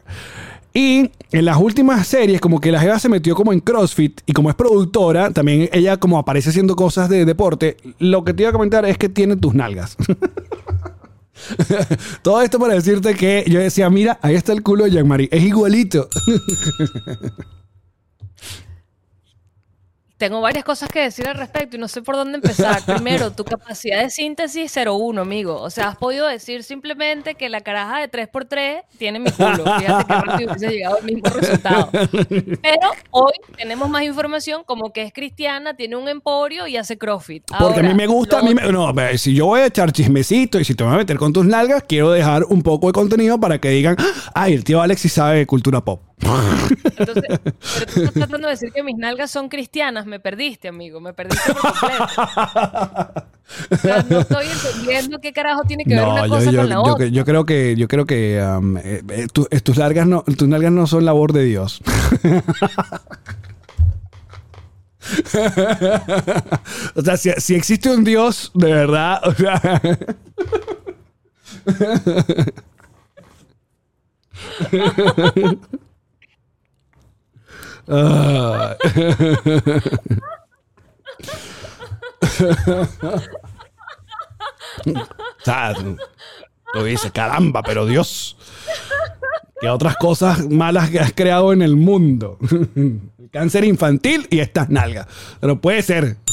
[0.73, 4.33] Y en las últimas series, como que la Jeva se metió como en CrossFit y
[4.33, 7.77] como es productora, también ella como aparece haciendo cosas de deporte.
[7.97, 9.97] Lo que te iba a comentar es que tiene tus nalgas.
[12.21, 15.29] Todo esto para decirte que yo decía, mira, ahí está el culo de Jean-Marie.
[15.31, 16.07] Es igualito.
[20.19, 22.81] Tengo varias cosas que decir al respecto y no sé por dónde empezar.
[22.85, 25.55] Primero, tu capacidad de síntesis 01, amigo.
[25.61, 29.63] O sea, has podido decir simplemente que la caraja de 3x3 tiene mi culo.
[29.79, 31.89] Fíjate que rápido hubiese llegado al mismo resultado.
[31.91, 37.45] Pero hoy tenemos más información como que es cristiana, tiene un emporio y hace CrossFit.
[37.57, 40.59] Porque a mí me gusta, a mí me- no, si yo voy a echar chismecito
[40.59, 43.39] y si te voy a meter con tus nalgas, quiero dejar un poco de contenido
[43.39, 43.95] para que digan,
[44.35, 46.08] ay, el tío Alex sí sabe de cultura pop.
[46.97, 50.05] Entonces, pero tú estás tratando de decir que mis nalgas son cristianas.
[50.05, 50.99] Me perdiste, amigo.
[50.99, 52.05] Me perdiste por completo.
[53.71, 56.69] O sea, no estoy entendiendo qué carajo tiene que ver una yo, cosa yo- con
[56.69, 57.07] la yo otra.
[57.07, 60.47] yo creo que, yo creo que um, eh, eh, tu- eh, tus, nalgas no, tus
[60.47, 61.81] nalgas no son labor de Dios.
[66.95, 69.81] o sea, si, si existe un Dios, de verdad, o sea,
[77.89, 78.75] Ah.
[84.85, 88.37] O tú dices, caramba, pero Dios,
[89.59, 92.37] ¿qué otras cosas malas que has creado en el mundo?
[93.31, 95.07] Cáncer infantil y estas nalgas.
[95.39, 96.17] Pero puede ser.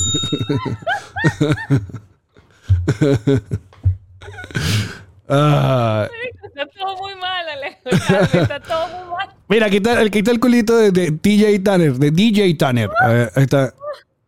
[5.29, 6.09] Ah,
[6.45, 7.79] Está todo muy mal, Alejo.
[7.87, 9.29] Está todo muy mal.
[9.49, 12.91] mira, aquí está, aquí está el culito de, de DJ Tanner, de DJ Tanner.
[13.01, 13.75] A ver, ahí está.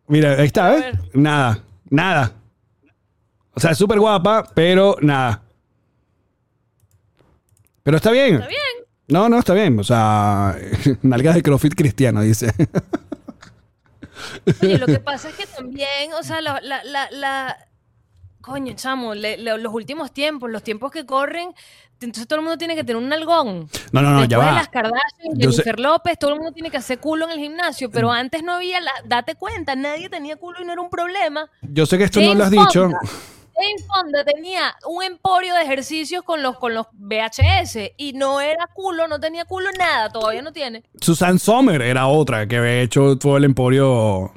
[0.07, 0.99] Mira, ahí está, ver.
[1.13, 1.59] Nada,
[1.89, 2.33] nada.
[3.53, 5.41] O sea, es súper guapa, pero nada.
[7.83, 8.35] Pero está bien.
[8.35, 8.59] Está bien.
[9.07, 9.79] No, no, está bien.
[9.79, 10.55] O sea,
[11.01, 12.51] nalgas de CrossFit cristiano, dice.
[14.61, 17.57] Oye, lo que pasa es que también, o sea, la, la, la, la-
[18.41, 21.53] coño, chamo, le- le- los últimos tiempos, los tiempos que corren,
[22.01, 23.69] entonces todo el mundo tiene que tener un nalgón.
[23.91, 24.53] No, no, no, ya Después de va.
[24.53, 27.39] las Kardashian, Yo sé- Jennifer López, todo el mundo tiene que hacer culo en el
[27.39, 30.89] gimnasio, pero antes no había, la, date cuenta, nadie tenía culo y no era un
[30.89, 31.49] problema.
[31.61, 32.89] Yo sé que esto no lo has dicho.
[33.61, 38.67] Jane Fonda tenía un emporio de ejercicios con los, con los VHS y no era
[38.73, 40.83] culo, no tenía culo nada, todavía no tiene.
[41.01, 44.31] Susan Sommer era otra que había hecho todo el emporio.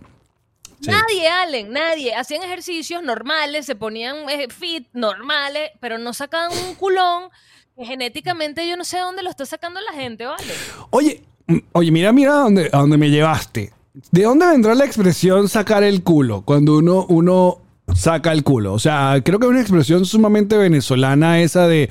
[0.83, 0.91] Sí.
[0.91, 2.15] Nadie, Allen, nadie.
[2.15, 7.31] Hacían ejercicios normales, se ponían eh, fit normales, pero no sacaban un culón
[7.77, 10.53] que genéticamente yo no sé dónde lo está sacando la gente, ¿vale?
[10.91, 11.23] Oye,
[11.73, 13.73] oye, mira, mira a dónde, a dónde me llevaste.
[14.11, 16.43] ¿De dónde vendrá la expresión sacar el culo?
[16.43, 17.59] Cuando uno, uno
[17.95, 18.73] saca el culo.
[18.73, 21.91] O sea, creo que es una expresión sumamente venezolana esa de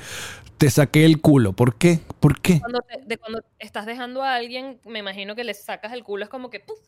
[0.58, 1.52] te saqué el culo.
[1.52, 2.00] ¿Por qué?
[2.20, 2.60] ¿Por qué?
[2.60, 6.24] Cuando, te- de cuando estás dejando a alguien, me imagino que le sacas el culo,
[6.24, 6.78] es como que, ¡puf!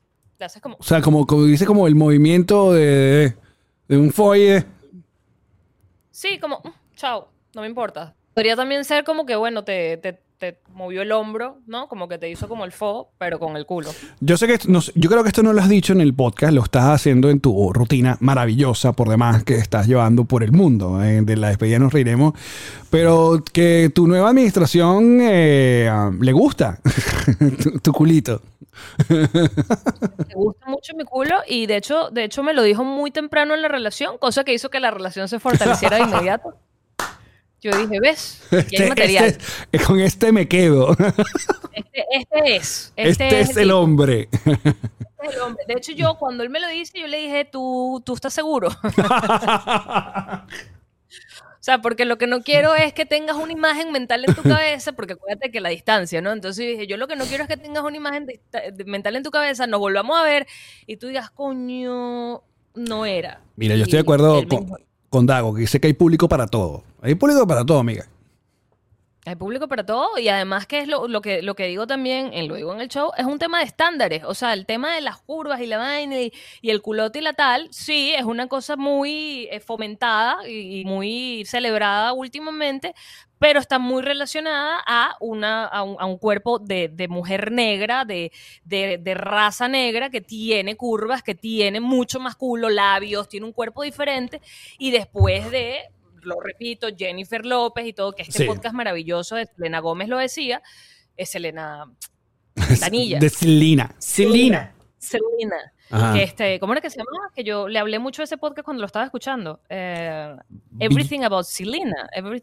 [0.44, 0.76] Le haces como...
[0.78, 3.35] O sea, como, como dice como el movimiento de,
[3.88, 4.66] un folle.
[6.11, 8.14] Sí, como, "Mm, chao, no me importa.
[8.35, 11.88] Podría también ser como que, bueno, te, te, te movió el hombro, ¿no?
[11.88, 13.90] Como que te hizo como el fo, pero con el culo.
[14.20, 16.12] Yo sé que esto- no yo creo que esto no lo has dicho en el
[16.14, 20.52] podcast, lo estás haciendo en tu rutina maravillosa por demás que estás llevando por el
[20.52, 21.02] mundo.
[21.02, 22.34] eh, de la despedida nos reiremos,
[22.90, 26.78] pero que tu nueva administración eh, ah, le gusta
[27.62, 28.42] tu, tu culito.
[29.08, 33.54] Me gusta mucho mi culo y de hecho, de hecho me lo dijo muy temprano
[33.54, 36.54] en la relación, cosa que hizo que la relación se fortaleciera de inmediato.
[37.64, 38.42] Yo dije, ¿ves?
[38.46, 39.24] Aquí hay Este- material.
[39.24, 40.94] este- con este me quedo.
[41.72, 42.92] Este, este es.
[42.94, 44.29] Este, Este, es el hombre.
[44.33, 44.50] este
[45.29, 45.64] es el hombre.
[45.66, 48.68] De hecho, yo cuando él me lo dice, yo le dije, ¿tú, tú estás seguro?
[51.57, 54.42] O sea, porque lo que no quiero es que tengas una imagen mental en tu
[54.42, 56.31] cabeza, porque acuérdate que la distancia, ¿no?
[56.31, 58.38] Entonces dije, yo lo que no quiero es que tengas una imagen de-
[58.85, 60.46] mental en tu cabeza, nos volvamos a ver
[60.87, 62.42] y tú digas, coño,
[62.74, 63.40] no era.
[63.57, 64.77] Mira, yo estoy de acuerdo con,
[65.14, 66.83] con Dago, que dice que hay público para todo.
[67.00, 68.05] Hay público para todo, amiga.
[69.24, 72.48] Hay público para todo y además que es lo, que lo que digo también, en,
[72.48, 74.24] lo digo en el show, es un tema de estándares.
[74.24, 77.22] O sea, el tema de las curvas y la vaina y, y el culote y
[77.22, 82.92] la tal, sí, es una cosa muy eh, fomentada y, y muy celebrada últimamente,
[83.46, 88.07] pero está muy relacionada a, una, a, un, a un cuerpo de, de mujer negra,
[88.07, 88.33] de,
[88.64, 93.52] de, de raza negra, que tiene curvas, que tiene mucho más culo, labios, tiene un
[93.52, 94.40] cuerpo diferente
[94.78, 95.76] y después de
[96.22, 98.44] lo repito, Jennifer López y todo, que este Sí.
[98.46, 100.62] podcast maravilloso de Selena Gómez lo decía,
[101.14, 101.85] es Selena
[102.80, 103.18] Tanilla.
[103.18, 103.28] De.
[104.96, 105.59] Selena.
[105.90, 106.14] Ajá.
[106.14, 107.30] Que este, ¿Cómo era que se llamaba?
[107.37, 109.61] Que yo le hablé mucho de ese podcast cuando lo estaba escuchando.
[109.68, 110.35] Eh,
[110.80, 112.09] everything about Selena.
[112.16, 112.42] every-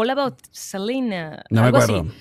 [0.00, 1.44] all about Selena.
[1.50, 1.92] No me así.
[1.92, 2.12] acuerdo.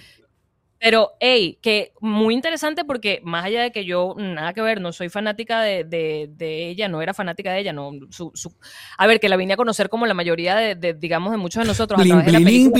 [0.77, 4.91] Pero, hey, que muy interesante porque más allá de que yo nada que ver, no
[4.91, 7.91] soy fanática de, de- de ella, no era fanática de ella, no.
[8.11, 8.53] Su, su-
[8.97, 11.63] a ver, que la vine a conocer como la mayoría de, de, digamos, de muchos
[11.63, 12.79] de nosotros a través de la película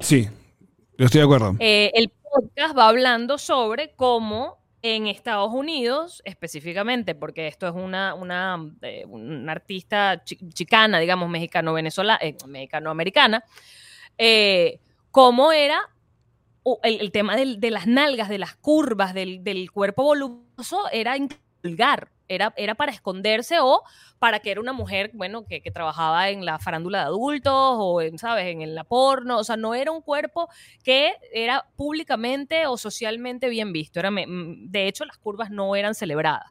[0.00, 0.28] Sí,
[0.98, 1.56] yo estoy de acuerdo.
[1.60, 8.14] Eh, el podcast va hablando sobre cómo en Estados Unidos, específicamente, porque esto es una,
[8.14, 13.44] una, eh, una artista chi- chicana, digamos, mexicano-venezolana, eh, mexicano-americana,
[14.16, 15.80] eh, cómo era
[16.82, 21.16] el, tema de las nalgas, de las curvas, del, del cuerpo voluminoso, era
[21.62, 22.10] vulgar.
[22.30, 23.82] Era, era para esconderse o
[24.20, 28.18] para que era una mujer, bueno, que, trabajaba en la farándula de adultos o, en,
[28.18, 29.38] ¿sabes?, en, la porno.
[29.38, 30.48] O sea, no era un cuerpo
[30.84, 33.98] que era públicamente o socialmente bien visto.
[33.98, 36.50] Era, mm, de hecho, las curvas no eran celebradas.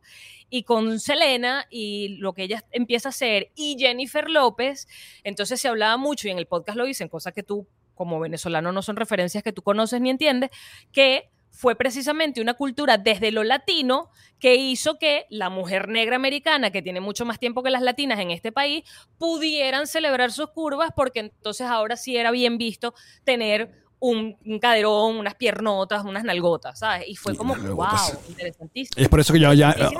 [0.49, 4.87] Y con Selena y lo que ella empieza a hacer y Jennifer López,
[5.23, 8.71] entonces se hablaba mucho y en el podcast lo dicen, cosas que tú como venezolano
[8.71, 10.49] no son referencias que tú conoces ni entiendes,
[10.91, 11.29] que
[11.59, 16.81] fue precisamente una cultura desde lo latino que hizo que la mujer negra americana, que
[16.81, 18.85] tiene mucho más tiempo que las latinas en este país,
[19.17, 22.93] pudieran celebrar sus curvas porque entonces ahora sí era bien visto
[23.25, 27.09] tener un, un caderón, unas piernotas, unas nalgotas, ¿sabes?
[27.09, 27.87] Y fue como, wow,
[28.29, 29.03] interesantísimo.
[29.03, 29.91] Es por eso que yo ya ah,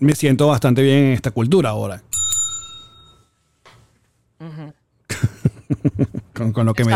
[0.00, 2.02] me siento bastante bien en esta cultura ahora.
[6.34, 6.92] Con, con lo que me,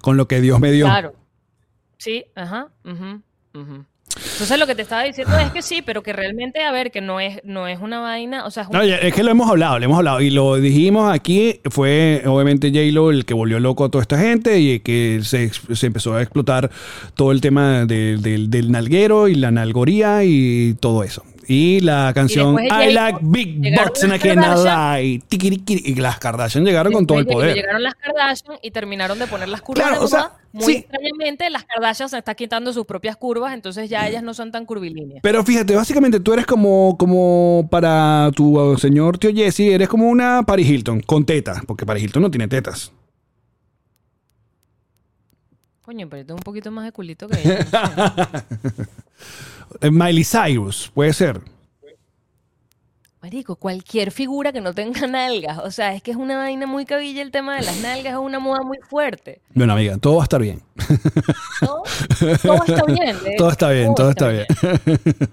[0.00, 0.86] con lo que Dios me dio.
[0.86, 1.14] Claro.
[1.98, 2.70] Sí, ajá.
[4.32, 7.00] Entonces lo que te estaba diciendo es que sí, pero que realmente, a ver, que
[7.00, 8.68] no es, no es una vaina, o sea, es
[9.02, 10.20] es que lo hemos hablado, lo hemos hablado.
[10.20, 14.58] Y lo dijimos aquí, fue obviamente J-Lo el que volvió loco a toda esta gente
[14.58, 16.70] y que se, se empezó a explotar
[17.14, 18.16] todo el tema de-
[18.48, 21.22] del nalguero y la nalgoría y todo eso.
[21.50, 25.22] Y la canción I like big butts and I cannot lie.
[25.30, 27.56] Y las Kardashian llegaron con todo el poder.
[27.56, 30.32] Llegaron las Kardashian y terminaron de poner las curvas Claro, o sea.
[30.52, 30.76] Muy sí.
[30.78, 34.66] extrañamente, las Kardashian se están quitando sus propias curvas, entonces ya ellas no son tan
[34.66, 35.20] curvilíneas.
[35.22, 40.08] Pero fíjate, básicamente tú eres como, como para tu uh, señor tío Jesse, eres como
[40.08, 42.92] una Paris Hilton con tetas, porque Paris Hilton no tiene tetas.
[45.82, 47.66] Coño, pero tengo un poquito más de culito que ella.
[49.80, 51.40] Eh, Miley Cyrus, puede ser.
[53.20, 55.58] Marico, cualquier figura que no tenga nalgas.
[55.58, 58.18] O sea, es que es una vaina muy cabilla el tema de las nalgas, es
[58.18, 59.42] una moda muy fuerte.
[59.54, 60.62] Bueno, amiga, todo va a estar bien.
[61.60, 61.82] Todo
[62.64, 63.16] está bien.
[63.36, 64.46] Todo está bien, todo está bien.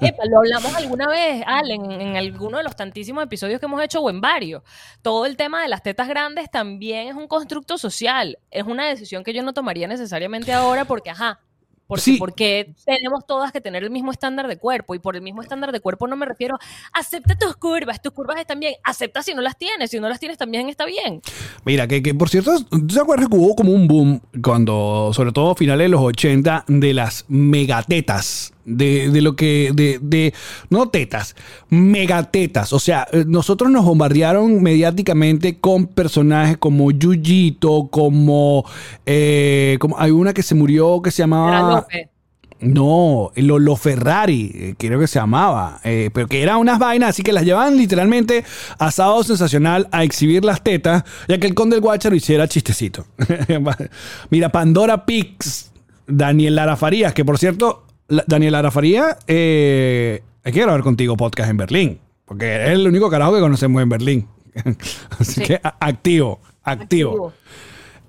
[0.02, 3.82] Epa, lo hablamos alguna vez, Allen, en, en alguno de los tantísimos episodios que hemos
[3.84, 4.64] hecho o en varios.
[5.04, 8.40] Todo el tema de las tetas grandes también es un constructo social.
[8.50, 11.40] Es una decisión que yo no tomaría necesariamente ahora porque, ajá,
[11.88, 12.18] porque, Sí.
[12.18, 14.96] porque tenemos todas que tener el mismo estándar de cuerpo.
[14.96, 16.58] Y por el mismo estándar de cuerpo no me refiero,
[16.94, 18.74] acepta tus curvas, tus curvas están bien.
[18.84, 21.22] Acepta si no las tienes, si no las tienes también está bien.
[21.64, 25.32] Mira, que, que por cierto, ¿tú te acuerdas que hubo como un boom cuando, sobre
[25.32, 28.52] todo a finales de los 80, de las megatetas?
[28.66, 30.34] De, de lo que, de, de,
[30.70, 31.36] no tetas,
[31.70, 32.74] megatetas.
[32.74, 38.66] O sea, eh, nosotros nos bombardearon mediáticamente con personajes como Yuyito, como,
[39.06, 41.88] eh, como hay una que se murió que se llamaba...
[42.62, 47.22] No, Lolo Ferrari, eh, creo que se llamaba, eh, pero que eran unas vainas, así
[47.22, 48.46] que las llevaban literalmente
[48.80, 53.06] a Sábado Sensacional a exhibir las tetas, ya que el Conde del Guácharo hiciera chistecito.
[54.30, 55.72] Mira, Pandora Pix,
[56.08, 61.50] Daniel Lara Farías, que por cierto, Daniel Lara Farías, eh, hay que grabar contigo podcast
[61.50, 64.28] en Berlín, porque eres el único carajo que conocemos en Berlín.
[65.20, 65.44] así Sí.
[65.44, 67.10] que activo, activo.
[67.12, 67.34] Activo.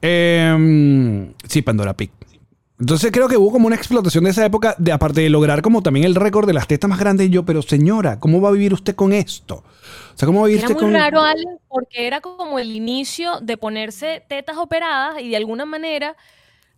[0.03, 2.11] Eh, sí, Pandora Pig.
[2.79, 5.83] Entonces creo que hubo como una explotación de esa época, de aparte de lograr como
[5.83, 7.27] también el récord de las tetas más grandes.
[7.29, 9.57] Y yo, pero señora, ¿cómo va a vivir usted con esto?
[9.57, 12.59] O sea, ¿cómo va a vivir Era usted muy con raro, Allen, porque era como
[12.59, 16.17] el inicio de ponerse tetas operadas y de alguna manera,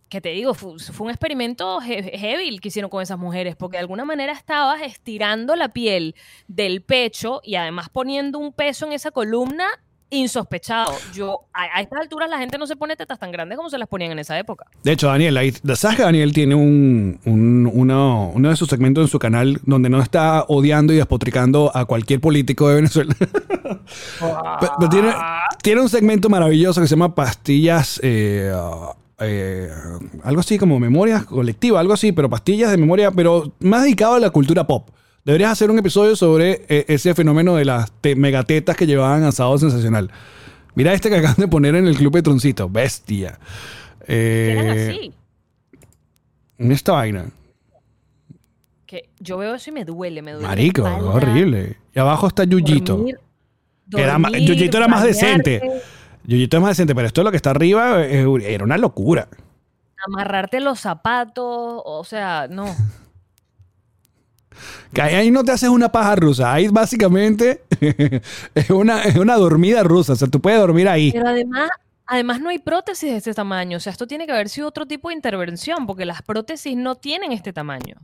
[0.09, 3.77] que te digo, fue, fue un experimento he- heavy que hicieron con esas mujeres, porque
[3.77, 6.15] de alguna manera estabas estirando la piel
[6.47, 9.67] del pecho y además poniendo un peso en esa columna
[10.11, 10.91] insospechado.
[11.13, 13.77] Yo, a, a estas alturas la gente no se pone tetas tan grandes como se
[13.77, 14.65] las ponían en esa época.
[14.83, 19.05] De hecho, Daniel, ahí- ¿sabes que Daniel tiene un, un- uno, uno de sus segmentos
[19.05, 23.15] en su canal donde no está odiando y despotricando a cualquier político de Venezuela?
[24.19, 25.13] Pero- pero tiene,
[25.63, 29.69] tiene un segmento maravilloso que se llama Pastillas, eh, ah, eh,
[30.23, 34.21] algo así como memoria colectiva, algo así, pero pastillas de memoria, pero más dedicado a
[34.21, 34.89] la cultura pop.
[35.25, 39.33] Deberías hacer un episodio sobre eh, ese fenómeno de las te- megatetas que llevaban a
[39.33, 40.11] Sábado Sensacional.
[40.75, 42.69] Mira este que acaban de poner en el Club Petroncito.
[42.69, 43.39] Bestia.
[44.07, 45.13] Eran Eh, así.
[46.73, 47.27] esta vaina.
[48.87, 50.47] Que yo veo eso y me duele, me duele.
[50.49, 51.77] Marico, horrible.
[51.95, 52.97] Y abajo está Yuyito.
[52.97, 53.19] dormir,
[53.91, 55.61] Que era ma- dormir, Yuyito era más decente.
[56.29, 59.29] Yuyito es más decente, pero esto lo que está arriba eh, era una locura.
[60.07, 62.67] Amarrarte los zapatos, o sea, no.
[64.93, 66.53] Que ahí, no te haces una paja rusa.
[66.53, 67.63] Ahí básicamente
[68.55, 70.15] es una, es una dormida rusa.
[70.15, 71.13] O sea, tú puedes dormir ahí.
[71.13, 71.71] Pero además,
[72.07, 73.77] además no hay prótesis de este tamaño.
[73.77, 76.97] O sea, esto tiene que haber sido otro tipo de intervención, porque las prótesis no
[76.97, 77.99] tienen este tamaño.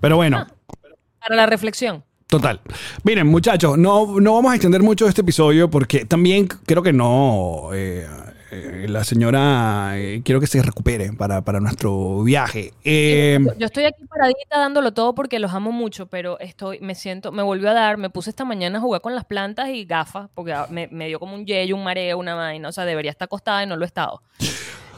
[0.00, 0.46] Pero bueno,
[1.18, 2.04] Para la reflexión.
[2.30, 2.60] Total.
[3.04, 7.70] Miren, muchachos, no, no vamos a extender mucho este episodio porque también creo que no.
[7.74, 8.06] eh,
[8.52, 12.72] eh, la señora eh, quiero que se recupere para, para nuestro viaje.
[12.84, 17.44] Yo- estoy aquí paradita dándolo todo porque los amo mucho, pero estoy, me siento, me
[17.44, 20.52] volvió a dar, me puse esta mañana a jugar con las plantas y gafas, porque
[20.70, 23.62] me, me dio como un yello, un mareo, una vaina, o sea, debería estar acostada
[23.62, 24.20] y no lo he estado.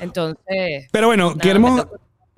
[0.01, 1.87] Entonces, Pero bueno, Nada, queremos.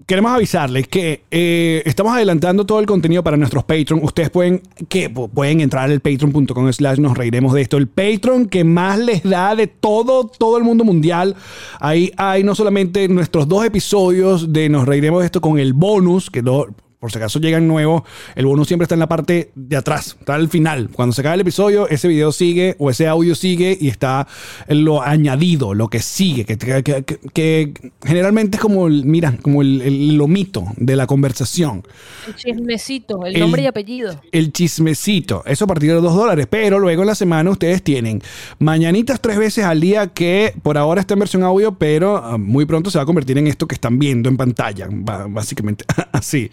[0.06, 4.00] Queremos avisarles que eh, estamos adelantando todo el contenido para nuestros Patreon.
[4.02, 7.76] Ustedes pueden, que pu- pueden entrar al patreon.com slash nos reiremos de esto.
[7.76, 11.36] El Patreon que más les da de todo, todo el mundo mundial.
[11.80, 16.30] Ahí hay no solamente nuestros dos episodios de Nos reiremos de esto con el bonus,
[16.30, 16.66] que no-
[17.04, 18.02] por si acaso llegan nuevos,
[18.34, 20.88] el bonus siempre está en la parte de atrás, está al final.
[20.90, 24.26] Cuando se acaba el episodio, ese video sigue o ese audio sigue y está
[24.68, 29.60] lo añadido, lo que sigue, que, que- que- que- generalmente es como, el, mira, como
[29.60, 31.82] el, el lomito de la conversación.
[32.26, 34.18] el chismecito, el, El- nombre y apellido.
[34.32, 38.22] El chismecito, eso a partir de dos dólares, pero luego en la semana ustedes tienen
[38.58, 42.64] mañanitas tres veces al día que por ahora está en versión audio, pero ah, muy
[42.64, 44.88] pronto se va a convertir en esto que están viendo en pantalla,
[45.28, 46.50] básicamente así.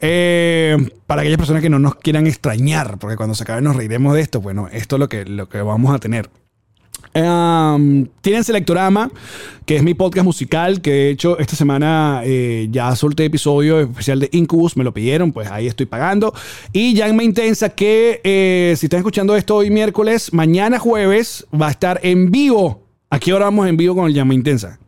[0.00, 4.14] Eh, para aquellas personas que no nos quieran extrañar, porque cuando se acabe nos reiremos
[4.14, 6.30] de esto, bueno, esto es lo que, lo que vamos a tener.
[7.12, 9.10] Um, tienen Selectorama,
[9.66, 14.20] que es mi podcast musical, que de hecho esta semana eh, ya solté episodio especial
[14.20, 16.32] de Incubus, me lo pidieron, pues ahí estoy pagando.
[16.72, 21.70] Y Llama Intensa, que eh, si están escuchando esto hoy miércoles, mañana jueves va a
[21.72, 22.86] estar en vivo.
[23.10, 24.78] ¿A qué hora vamos en vivo con el Llama Intensa?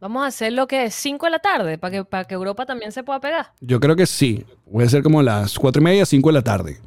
[0.00, 2.64] Vamos a hacer lo que es 5 de la tarde, para que, para que Europa
[2.66, 3.52] también se pueda pegar.
[3.60, 4.44] Yo creo que sí.
[4.66, 6.78] Voy a ser como las cuatro y media, cinco de la tarde.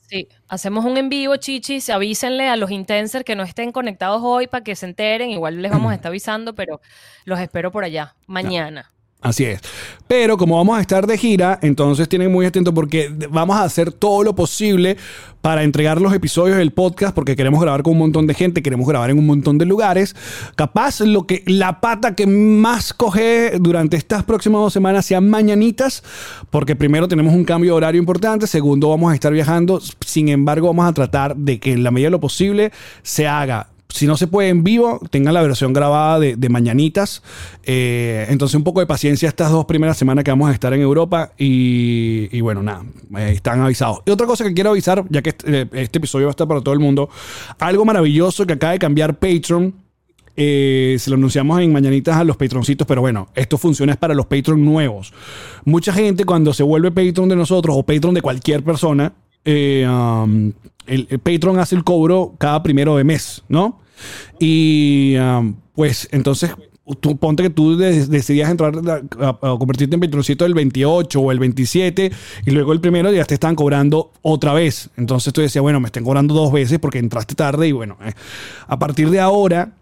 [0.00, 4.46] Sí, hacemos un en vivo, chichis, avísenle a los intensers que no estén conectados hoy
[4.46, 6.82] para que se enteren, igual les vamos a estar avisando, pero
[7.24, 8.92] los espero por allá, mañana.
[9.22, 9.60] Así es.
[10.08, 13.92] Pero como vamos a estar de gira, entonces tienen muy atento porque vamos a hacer
[13.92, 14.96] todo lo posible
[15.40, 18.86] para entregar los episodios del podcast porque queremos grabar con un montón de gente, queremos
[18.86, 20.16] grabar en un montón de lugares.
[20.56, 26.02] Capaz lo que la pata que más coge durante estas próximas dos semanas sean mañanitas,
[26.50, 30.66] porque primero tenemos un cambio de horario importante, segundo vamos a estar viajando, sin embargo
[30.66, 34.16] vamos a tratar de que en la medida de lo posible se haga si no
[34.16, 37.22] se puede en vivo, tengan la versión grabada de, de mañanitas.
[37.62, 40.80] Eh, entonces, un poco de paciencia estas dos primeras semanas que vamos a estar en
[40.80, 41.32] Europa.
[41.36, 42.84] Y, bueno, nada,
[43.18, 43.98] eh, están avisados.
[44.06, 46.48] Y otra cosa que quiero avisar, ya que este, eh, este episodio va a estar
[46.48, 47.10] para todo el mundo,
[47.58, 49.74] algo maravilloso que acaba de cambiar Patreon
[50.34, 54.24] se lo anunciamos en mañanitas a los patroncitos, pero bueno, esto funciona es para los
[54.24, 55.12] Patreon nuevos.
[55.66, 59.12] Mucha gente cuando se vuelve Patreon de nosotros o Patreon de cualquier persona,
[59.44, 60.52] um,
[60.86, 63.81] el Patreon hace el cobro cada primero de mes, ¿no?
[64.38, 65.14] Y
[65.74, 66.52] pues entonces
[67.00, 68.74] tú ponte que tú de- decidías entrar
[69.20, 72.10] a, a convertirte en patroncito el 28 o el 27
[72.44, 74.90] y luego el primero ya te están cobrando otra vez.
[74.96, 78.12] Entonces tú decías, bueno, me están cobrando dos veces porque entraste tarde y bueno, eh,
[78.66, 79.72] a partir de ahora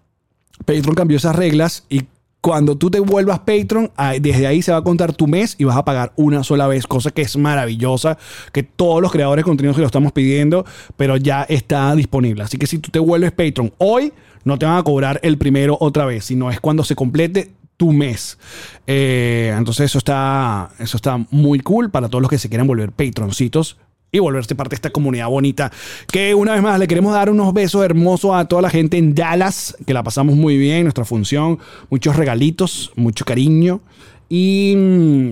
[0.66, 2.02] Patreon cambió esas reglas y
[2.40, 5.76] cuando tú te vuelvas Patreon, desde ahí se va a contar tu mes y vas
[5.76, 8.16] a pagar una sola vez, cosa que es maravillosa,
[8.52, 10.64] que todos los creadores de contenido se lo estamos pidiendo,
[10.96, 12.42] pero ya está disponible.
[12.42, 14.12] Así que si tú te vuelves Patreon hoy,
[14.44, 17.92] no te van a cobrar el primero otra vez, sino es cuando se complete tu
[17.92, 18.38] mes.
[18.86, 22.92] Eh, entonces eso está, eso está muy cool para todos los que se quieran volver
[22.92, 23.76] Patroncitos
[24.12, 25.70] y volverse parte de esta comunidad bonita.
[26.10, 29.14] Que una vez más le queremos dar unos besos hermosos a toda la gente en
[29.14, 31.58] Dallas, que la pasamos muy bien, nuestra función,
[31.88, 33.80] muchos regalitos, mucho cariño.
[34.28, 34.72] Y,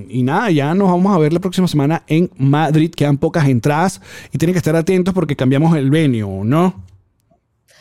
[0.09, 2.91] y nada, ya nos vamos a ver la próxima semana en Madrid.
[2.91, 4.01] Quedan pocas entradas
[4.33, 6.89] y tienen que estar atentos porque cambiamos el venue, ¿no?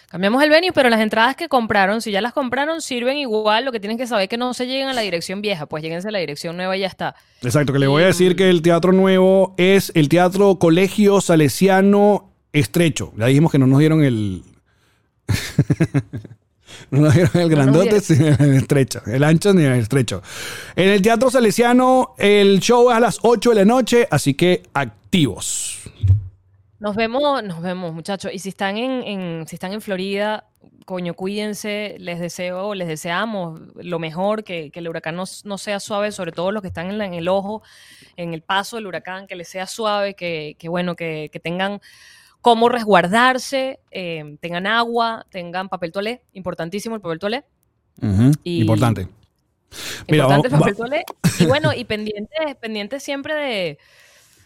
[0.09, 3.65] Cambiamos el venue, pero las entradas que compraron, si ya las compraron, sirven igual.
[3.65, 5.83] Lo que tienen que saber es que no se lleguen a la dirección vieja, pues
[5.83, 7.15] lléguense a la dirección nueva y ya está.
[7.41, 12.31] Exacto, que le voy a decir que el teatro nuevo es el Teatro Colegio Salesiano
[12.53, 13.11] Estrecho.
[13.17, 14.43] Ya dijimos que no nos dieron el.
[16.91, 19.01] no nos dieron el grandote, sino el estrecho.
[19.07, 20.23] El ancho ni el estrecho.
[20.77, 24.63] En el Teatro Salesiano, el show es a las 8 de la noche, así que
[24.73, 25.81] activos.
[26.79, 28.31] Nos vemos, nos vemos, muchachos.
[28.33, 30.45] Y si están en, en- si están en Florida,
[30.85, 31.95] coño, cuídense.
[31.99, 36.31] Les deseo, les deseamos lo mejor, que, que el huracán no, no sea suave, sobre
[36.31, 37.63] todo los que están en, la- en el ojo,
[38.15, 41.81] en el paso del huracán, que les sea suave, que, que bueno, que, que tengan
[42.41, 47.43] cómo resguardarse, eh, tengan agua, tengan papel toalé, importantísimo el papel toalé.
[48.43, 49.07] Y- Importante.
[50.07, 51.03] Mira, Importante el papel toalé.
[51.39, 53.77] Y bueno, y pendientes, pendientes siempre de,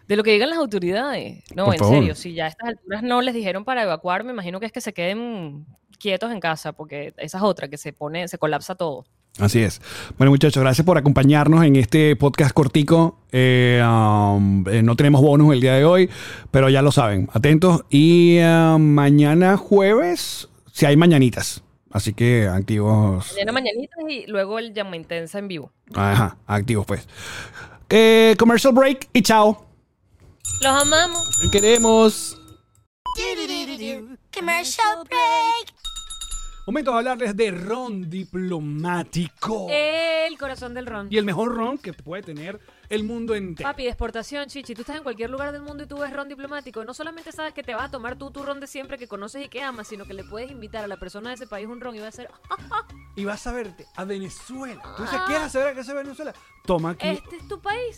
[0.07, 1.43] de lo que digan las autoridades.
[1.55, 1.95] No, Por en favor.
[1.95, 4.71] serio, si ya a estas alturas no les dijeron para evacuar, me imagino que es
[4.71, 5.65] que se queden
[5.99, 9.05] quietos en casa, porque esa es otra, que se pone, se colapsa todo.
[9.39, 9.81] Así es.
[10.17, 13.19] Bueno, muchachos, gracias por acompañarnos en este podcast cortico.
[13.31, 16.09] Eh, um, eh, no tenemos bonus el día de hoy,
[16.51, 17.29] pero ya lo saben.
[17.31, 17.85] Atentos.
[17.89, 21.63] Y uh, mañana jueves, si hay mañanitas.
[21.91, 23.31] Así que activos.
[23.33, 25.71] Mañana mañanitas y luego el llama intensa en vivo.
[25.93, 27.07] Ajá, activos pues.
[27.89, 29.70] Eh, commercial break y chao.
[30.61, 31.27] Los amamos.
[31.51, 32.37] Queremos.
[34.33, 35.73] Commercial break.
[36.67, 39.67] Momento de hablarles de ron diplomático.
[39.69, 41.07] El corazón del ron.
[41.09, 43.67] Y el mejor ron que puede tener el mundo entero.
[43.67, 44.75] Papi, de exportación, chichi.
[44.75, 46.85] Tú estás en cualquier lugar del mundo y tú ves ron diplomático.
[46.85, 49.43] No solamente sabes que te vas a tomar tú tu ron de siempre que conoces
[49.45, 51.81] y que amas, sino que le puedes invitar a la persona de ese país un
[51.81, 52.85] ron y va a ser, "Ah,
[53.15, 54.81] y vas a verte a Venezuela.
[54.95, 56.33] Tú dices, ¿quieres saber a qué es Venezuela?
[56.65, 57.97] Toma aquí este es tu país.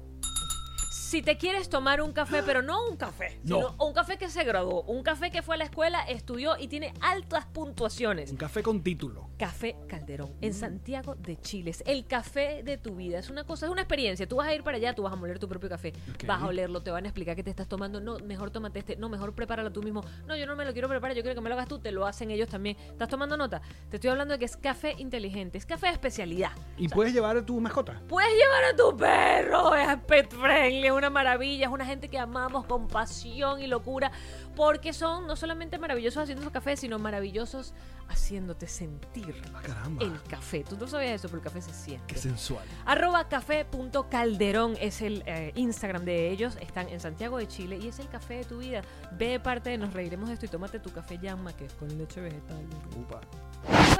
[1.11, 3.57] Si te quieres tomar un café, pero no un café, No.
[3.57, 6.69] sino un café que se graduó, un café que fue a la escuela, estudió y
[6.69, 8.31] tiene altas puntuaciones.
[8.31, 9.27] Un café con título.
[9.37, 11.71] Café Calderón, en Santiago de Chile.
[11.71, 13.19] Es el café de tu vida.
[13.19, 14.25] Es una cosa, es una experiencia.
[14.25, 15.91] Tú vas a ir para allá, tú vas a moler tu propio café.
[16.25, 17.99] Vas a olerlo, te van a explicar qué te estás tomando.
[17.99, 18.95] No, mejor tómate este.
[18.95, 20.05] No, mejor prepáralo tú mismo.
[20.27, 21.77] No, yo no me lo quiero preparar, yo quiero que me lo hagas tú.
[21.79, 22.77] Te lo hacen ellos también.
[22.89, 23.61] ¿Estás tomando nota?
[23.89, 25.57] Te estoy hablando de que es café inteligente.
[25.57, 26.51] Es café de especialidad.
[26.77, 28.01] Y puedes llevar a tu mascota.
[28.07, 32.65] Puedes llevar a tu perro, es pet friendly, una maravilla, es una gente que amamos
[32.65, 34.11] con pasión y locura,
[34.55, 37.73] porque son no solamente maravillosos haciendo su café, sino maravillosos
[38.07, 40.63] haciéndote sentir Ah, el café.
[40.63, 42.13] Tú no sabías eso, pero el café se siente.
[42.13, 42.63] Qué sensual.
[42.85, 46.57] Arroba café.calderón es el eh, Instagram de ellos.
[46.61, 48.81] Están en Santiago de Chile y es el café de tu vida.
[49.17, 51.97] Ve parte de Nos Reiremos de esto y tómate tu café llama, que es con
[51.97, 52.65] leche vegetal.
[52.97, 53.21] Upa.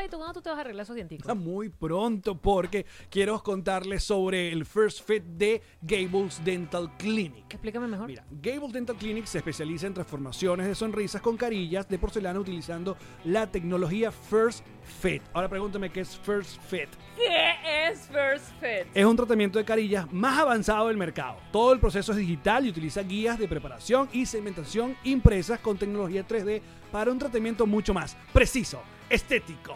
[0.02, 1.28] Ay, ¿tú cuándo tú te vas a arreglar esos dienticos?
[1.28, 7.46] Está muy pronto porque quiero contarles sobre el First Fit de Gables Dental Clinic.
[7.52, 8.08] Explícame mejor.
[8.08, 12.98] Mira, Gables Dental Clinic se especializa en transformaciones de sonrisas con carillas de porcelana utilizando
[13.26, 14.66] la tecnología First
[15.02, 15.22] Fit.
[15.34, 16.90] Ahora pregúntame qué es First Fit.
[17.16, 18.88] ¿Qué es First Fit?
[18.96, 21.38] Es un tratamiento de carillas más avanzado del mercado.
[21.52, 26.28] Todo el proceso es digital y utiliza guías de preparación y segmentación impresas con tecnología
[26.28, 26.60] 3D
[26.92, 29.76] para un tratamiento mucho más preciso, estético,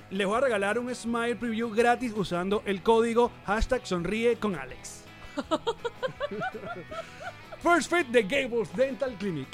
[0.11, 5.05] les voy a regalar un Smile Preview gratis usando el código hashtag sonríe con Alex.
[7.63, 9.47] First Fit de Gables Dental Clinic.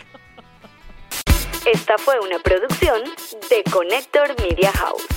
[1.65, 3.03] Esta fue una producción
[3.49, 5.16] de Connector Media House.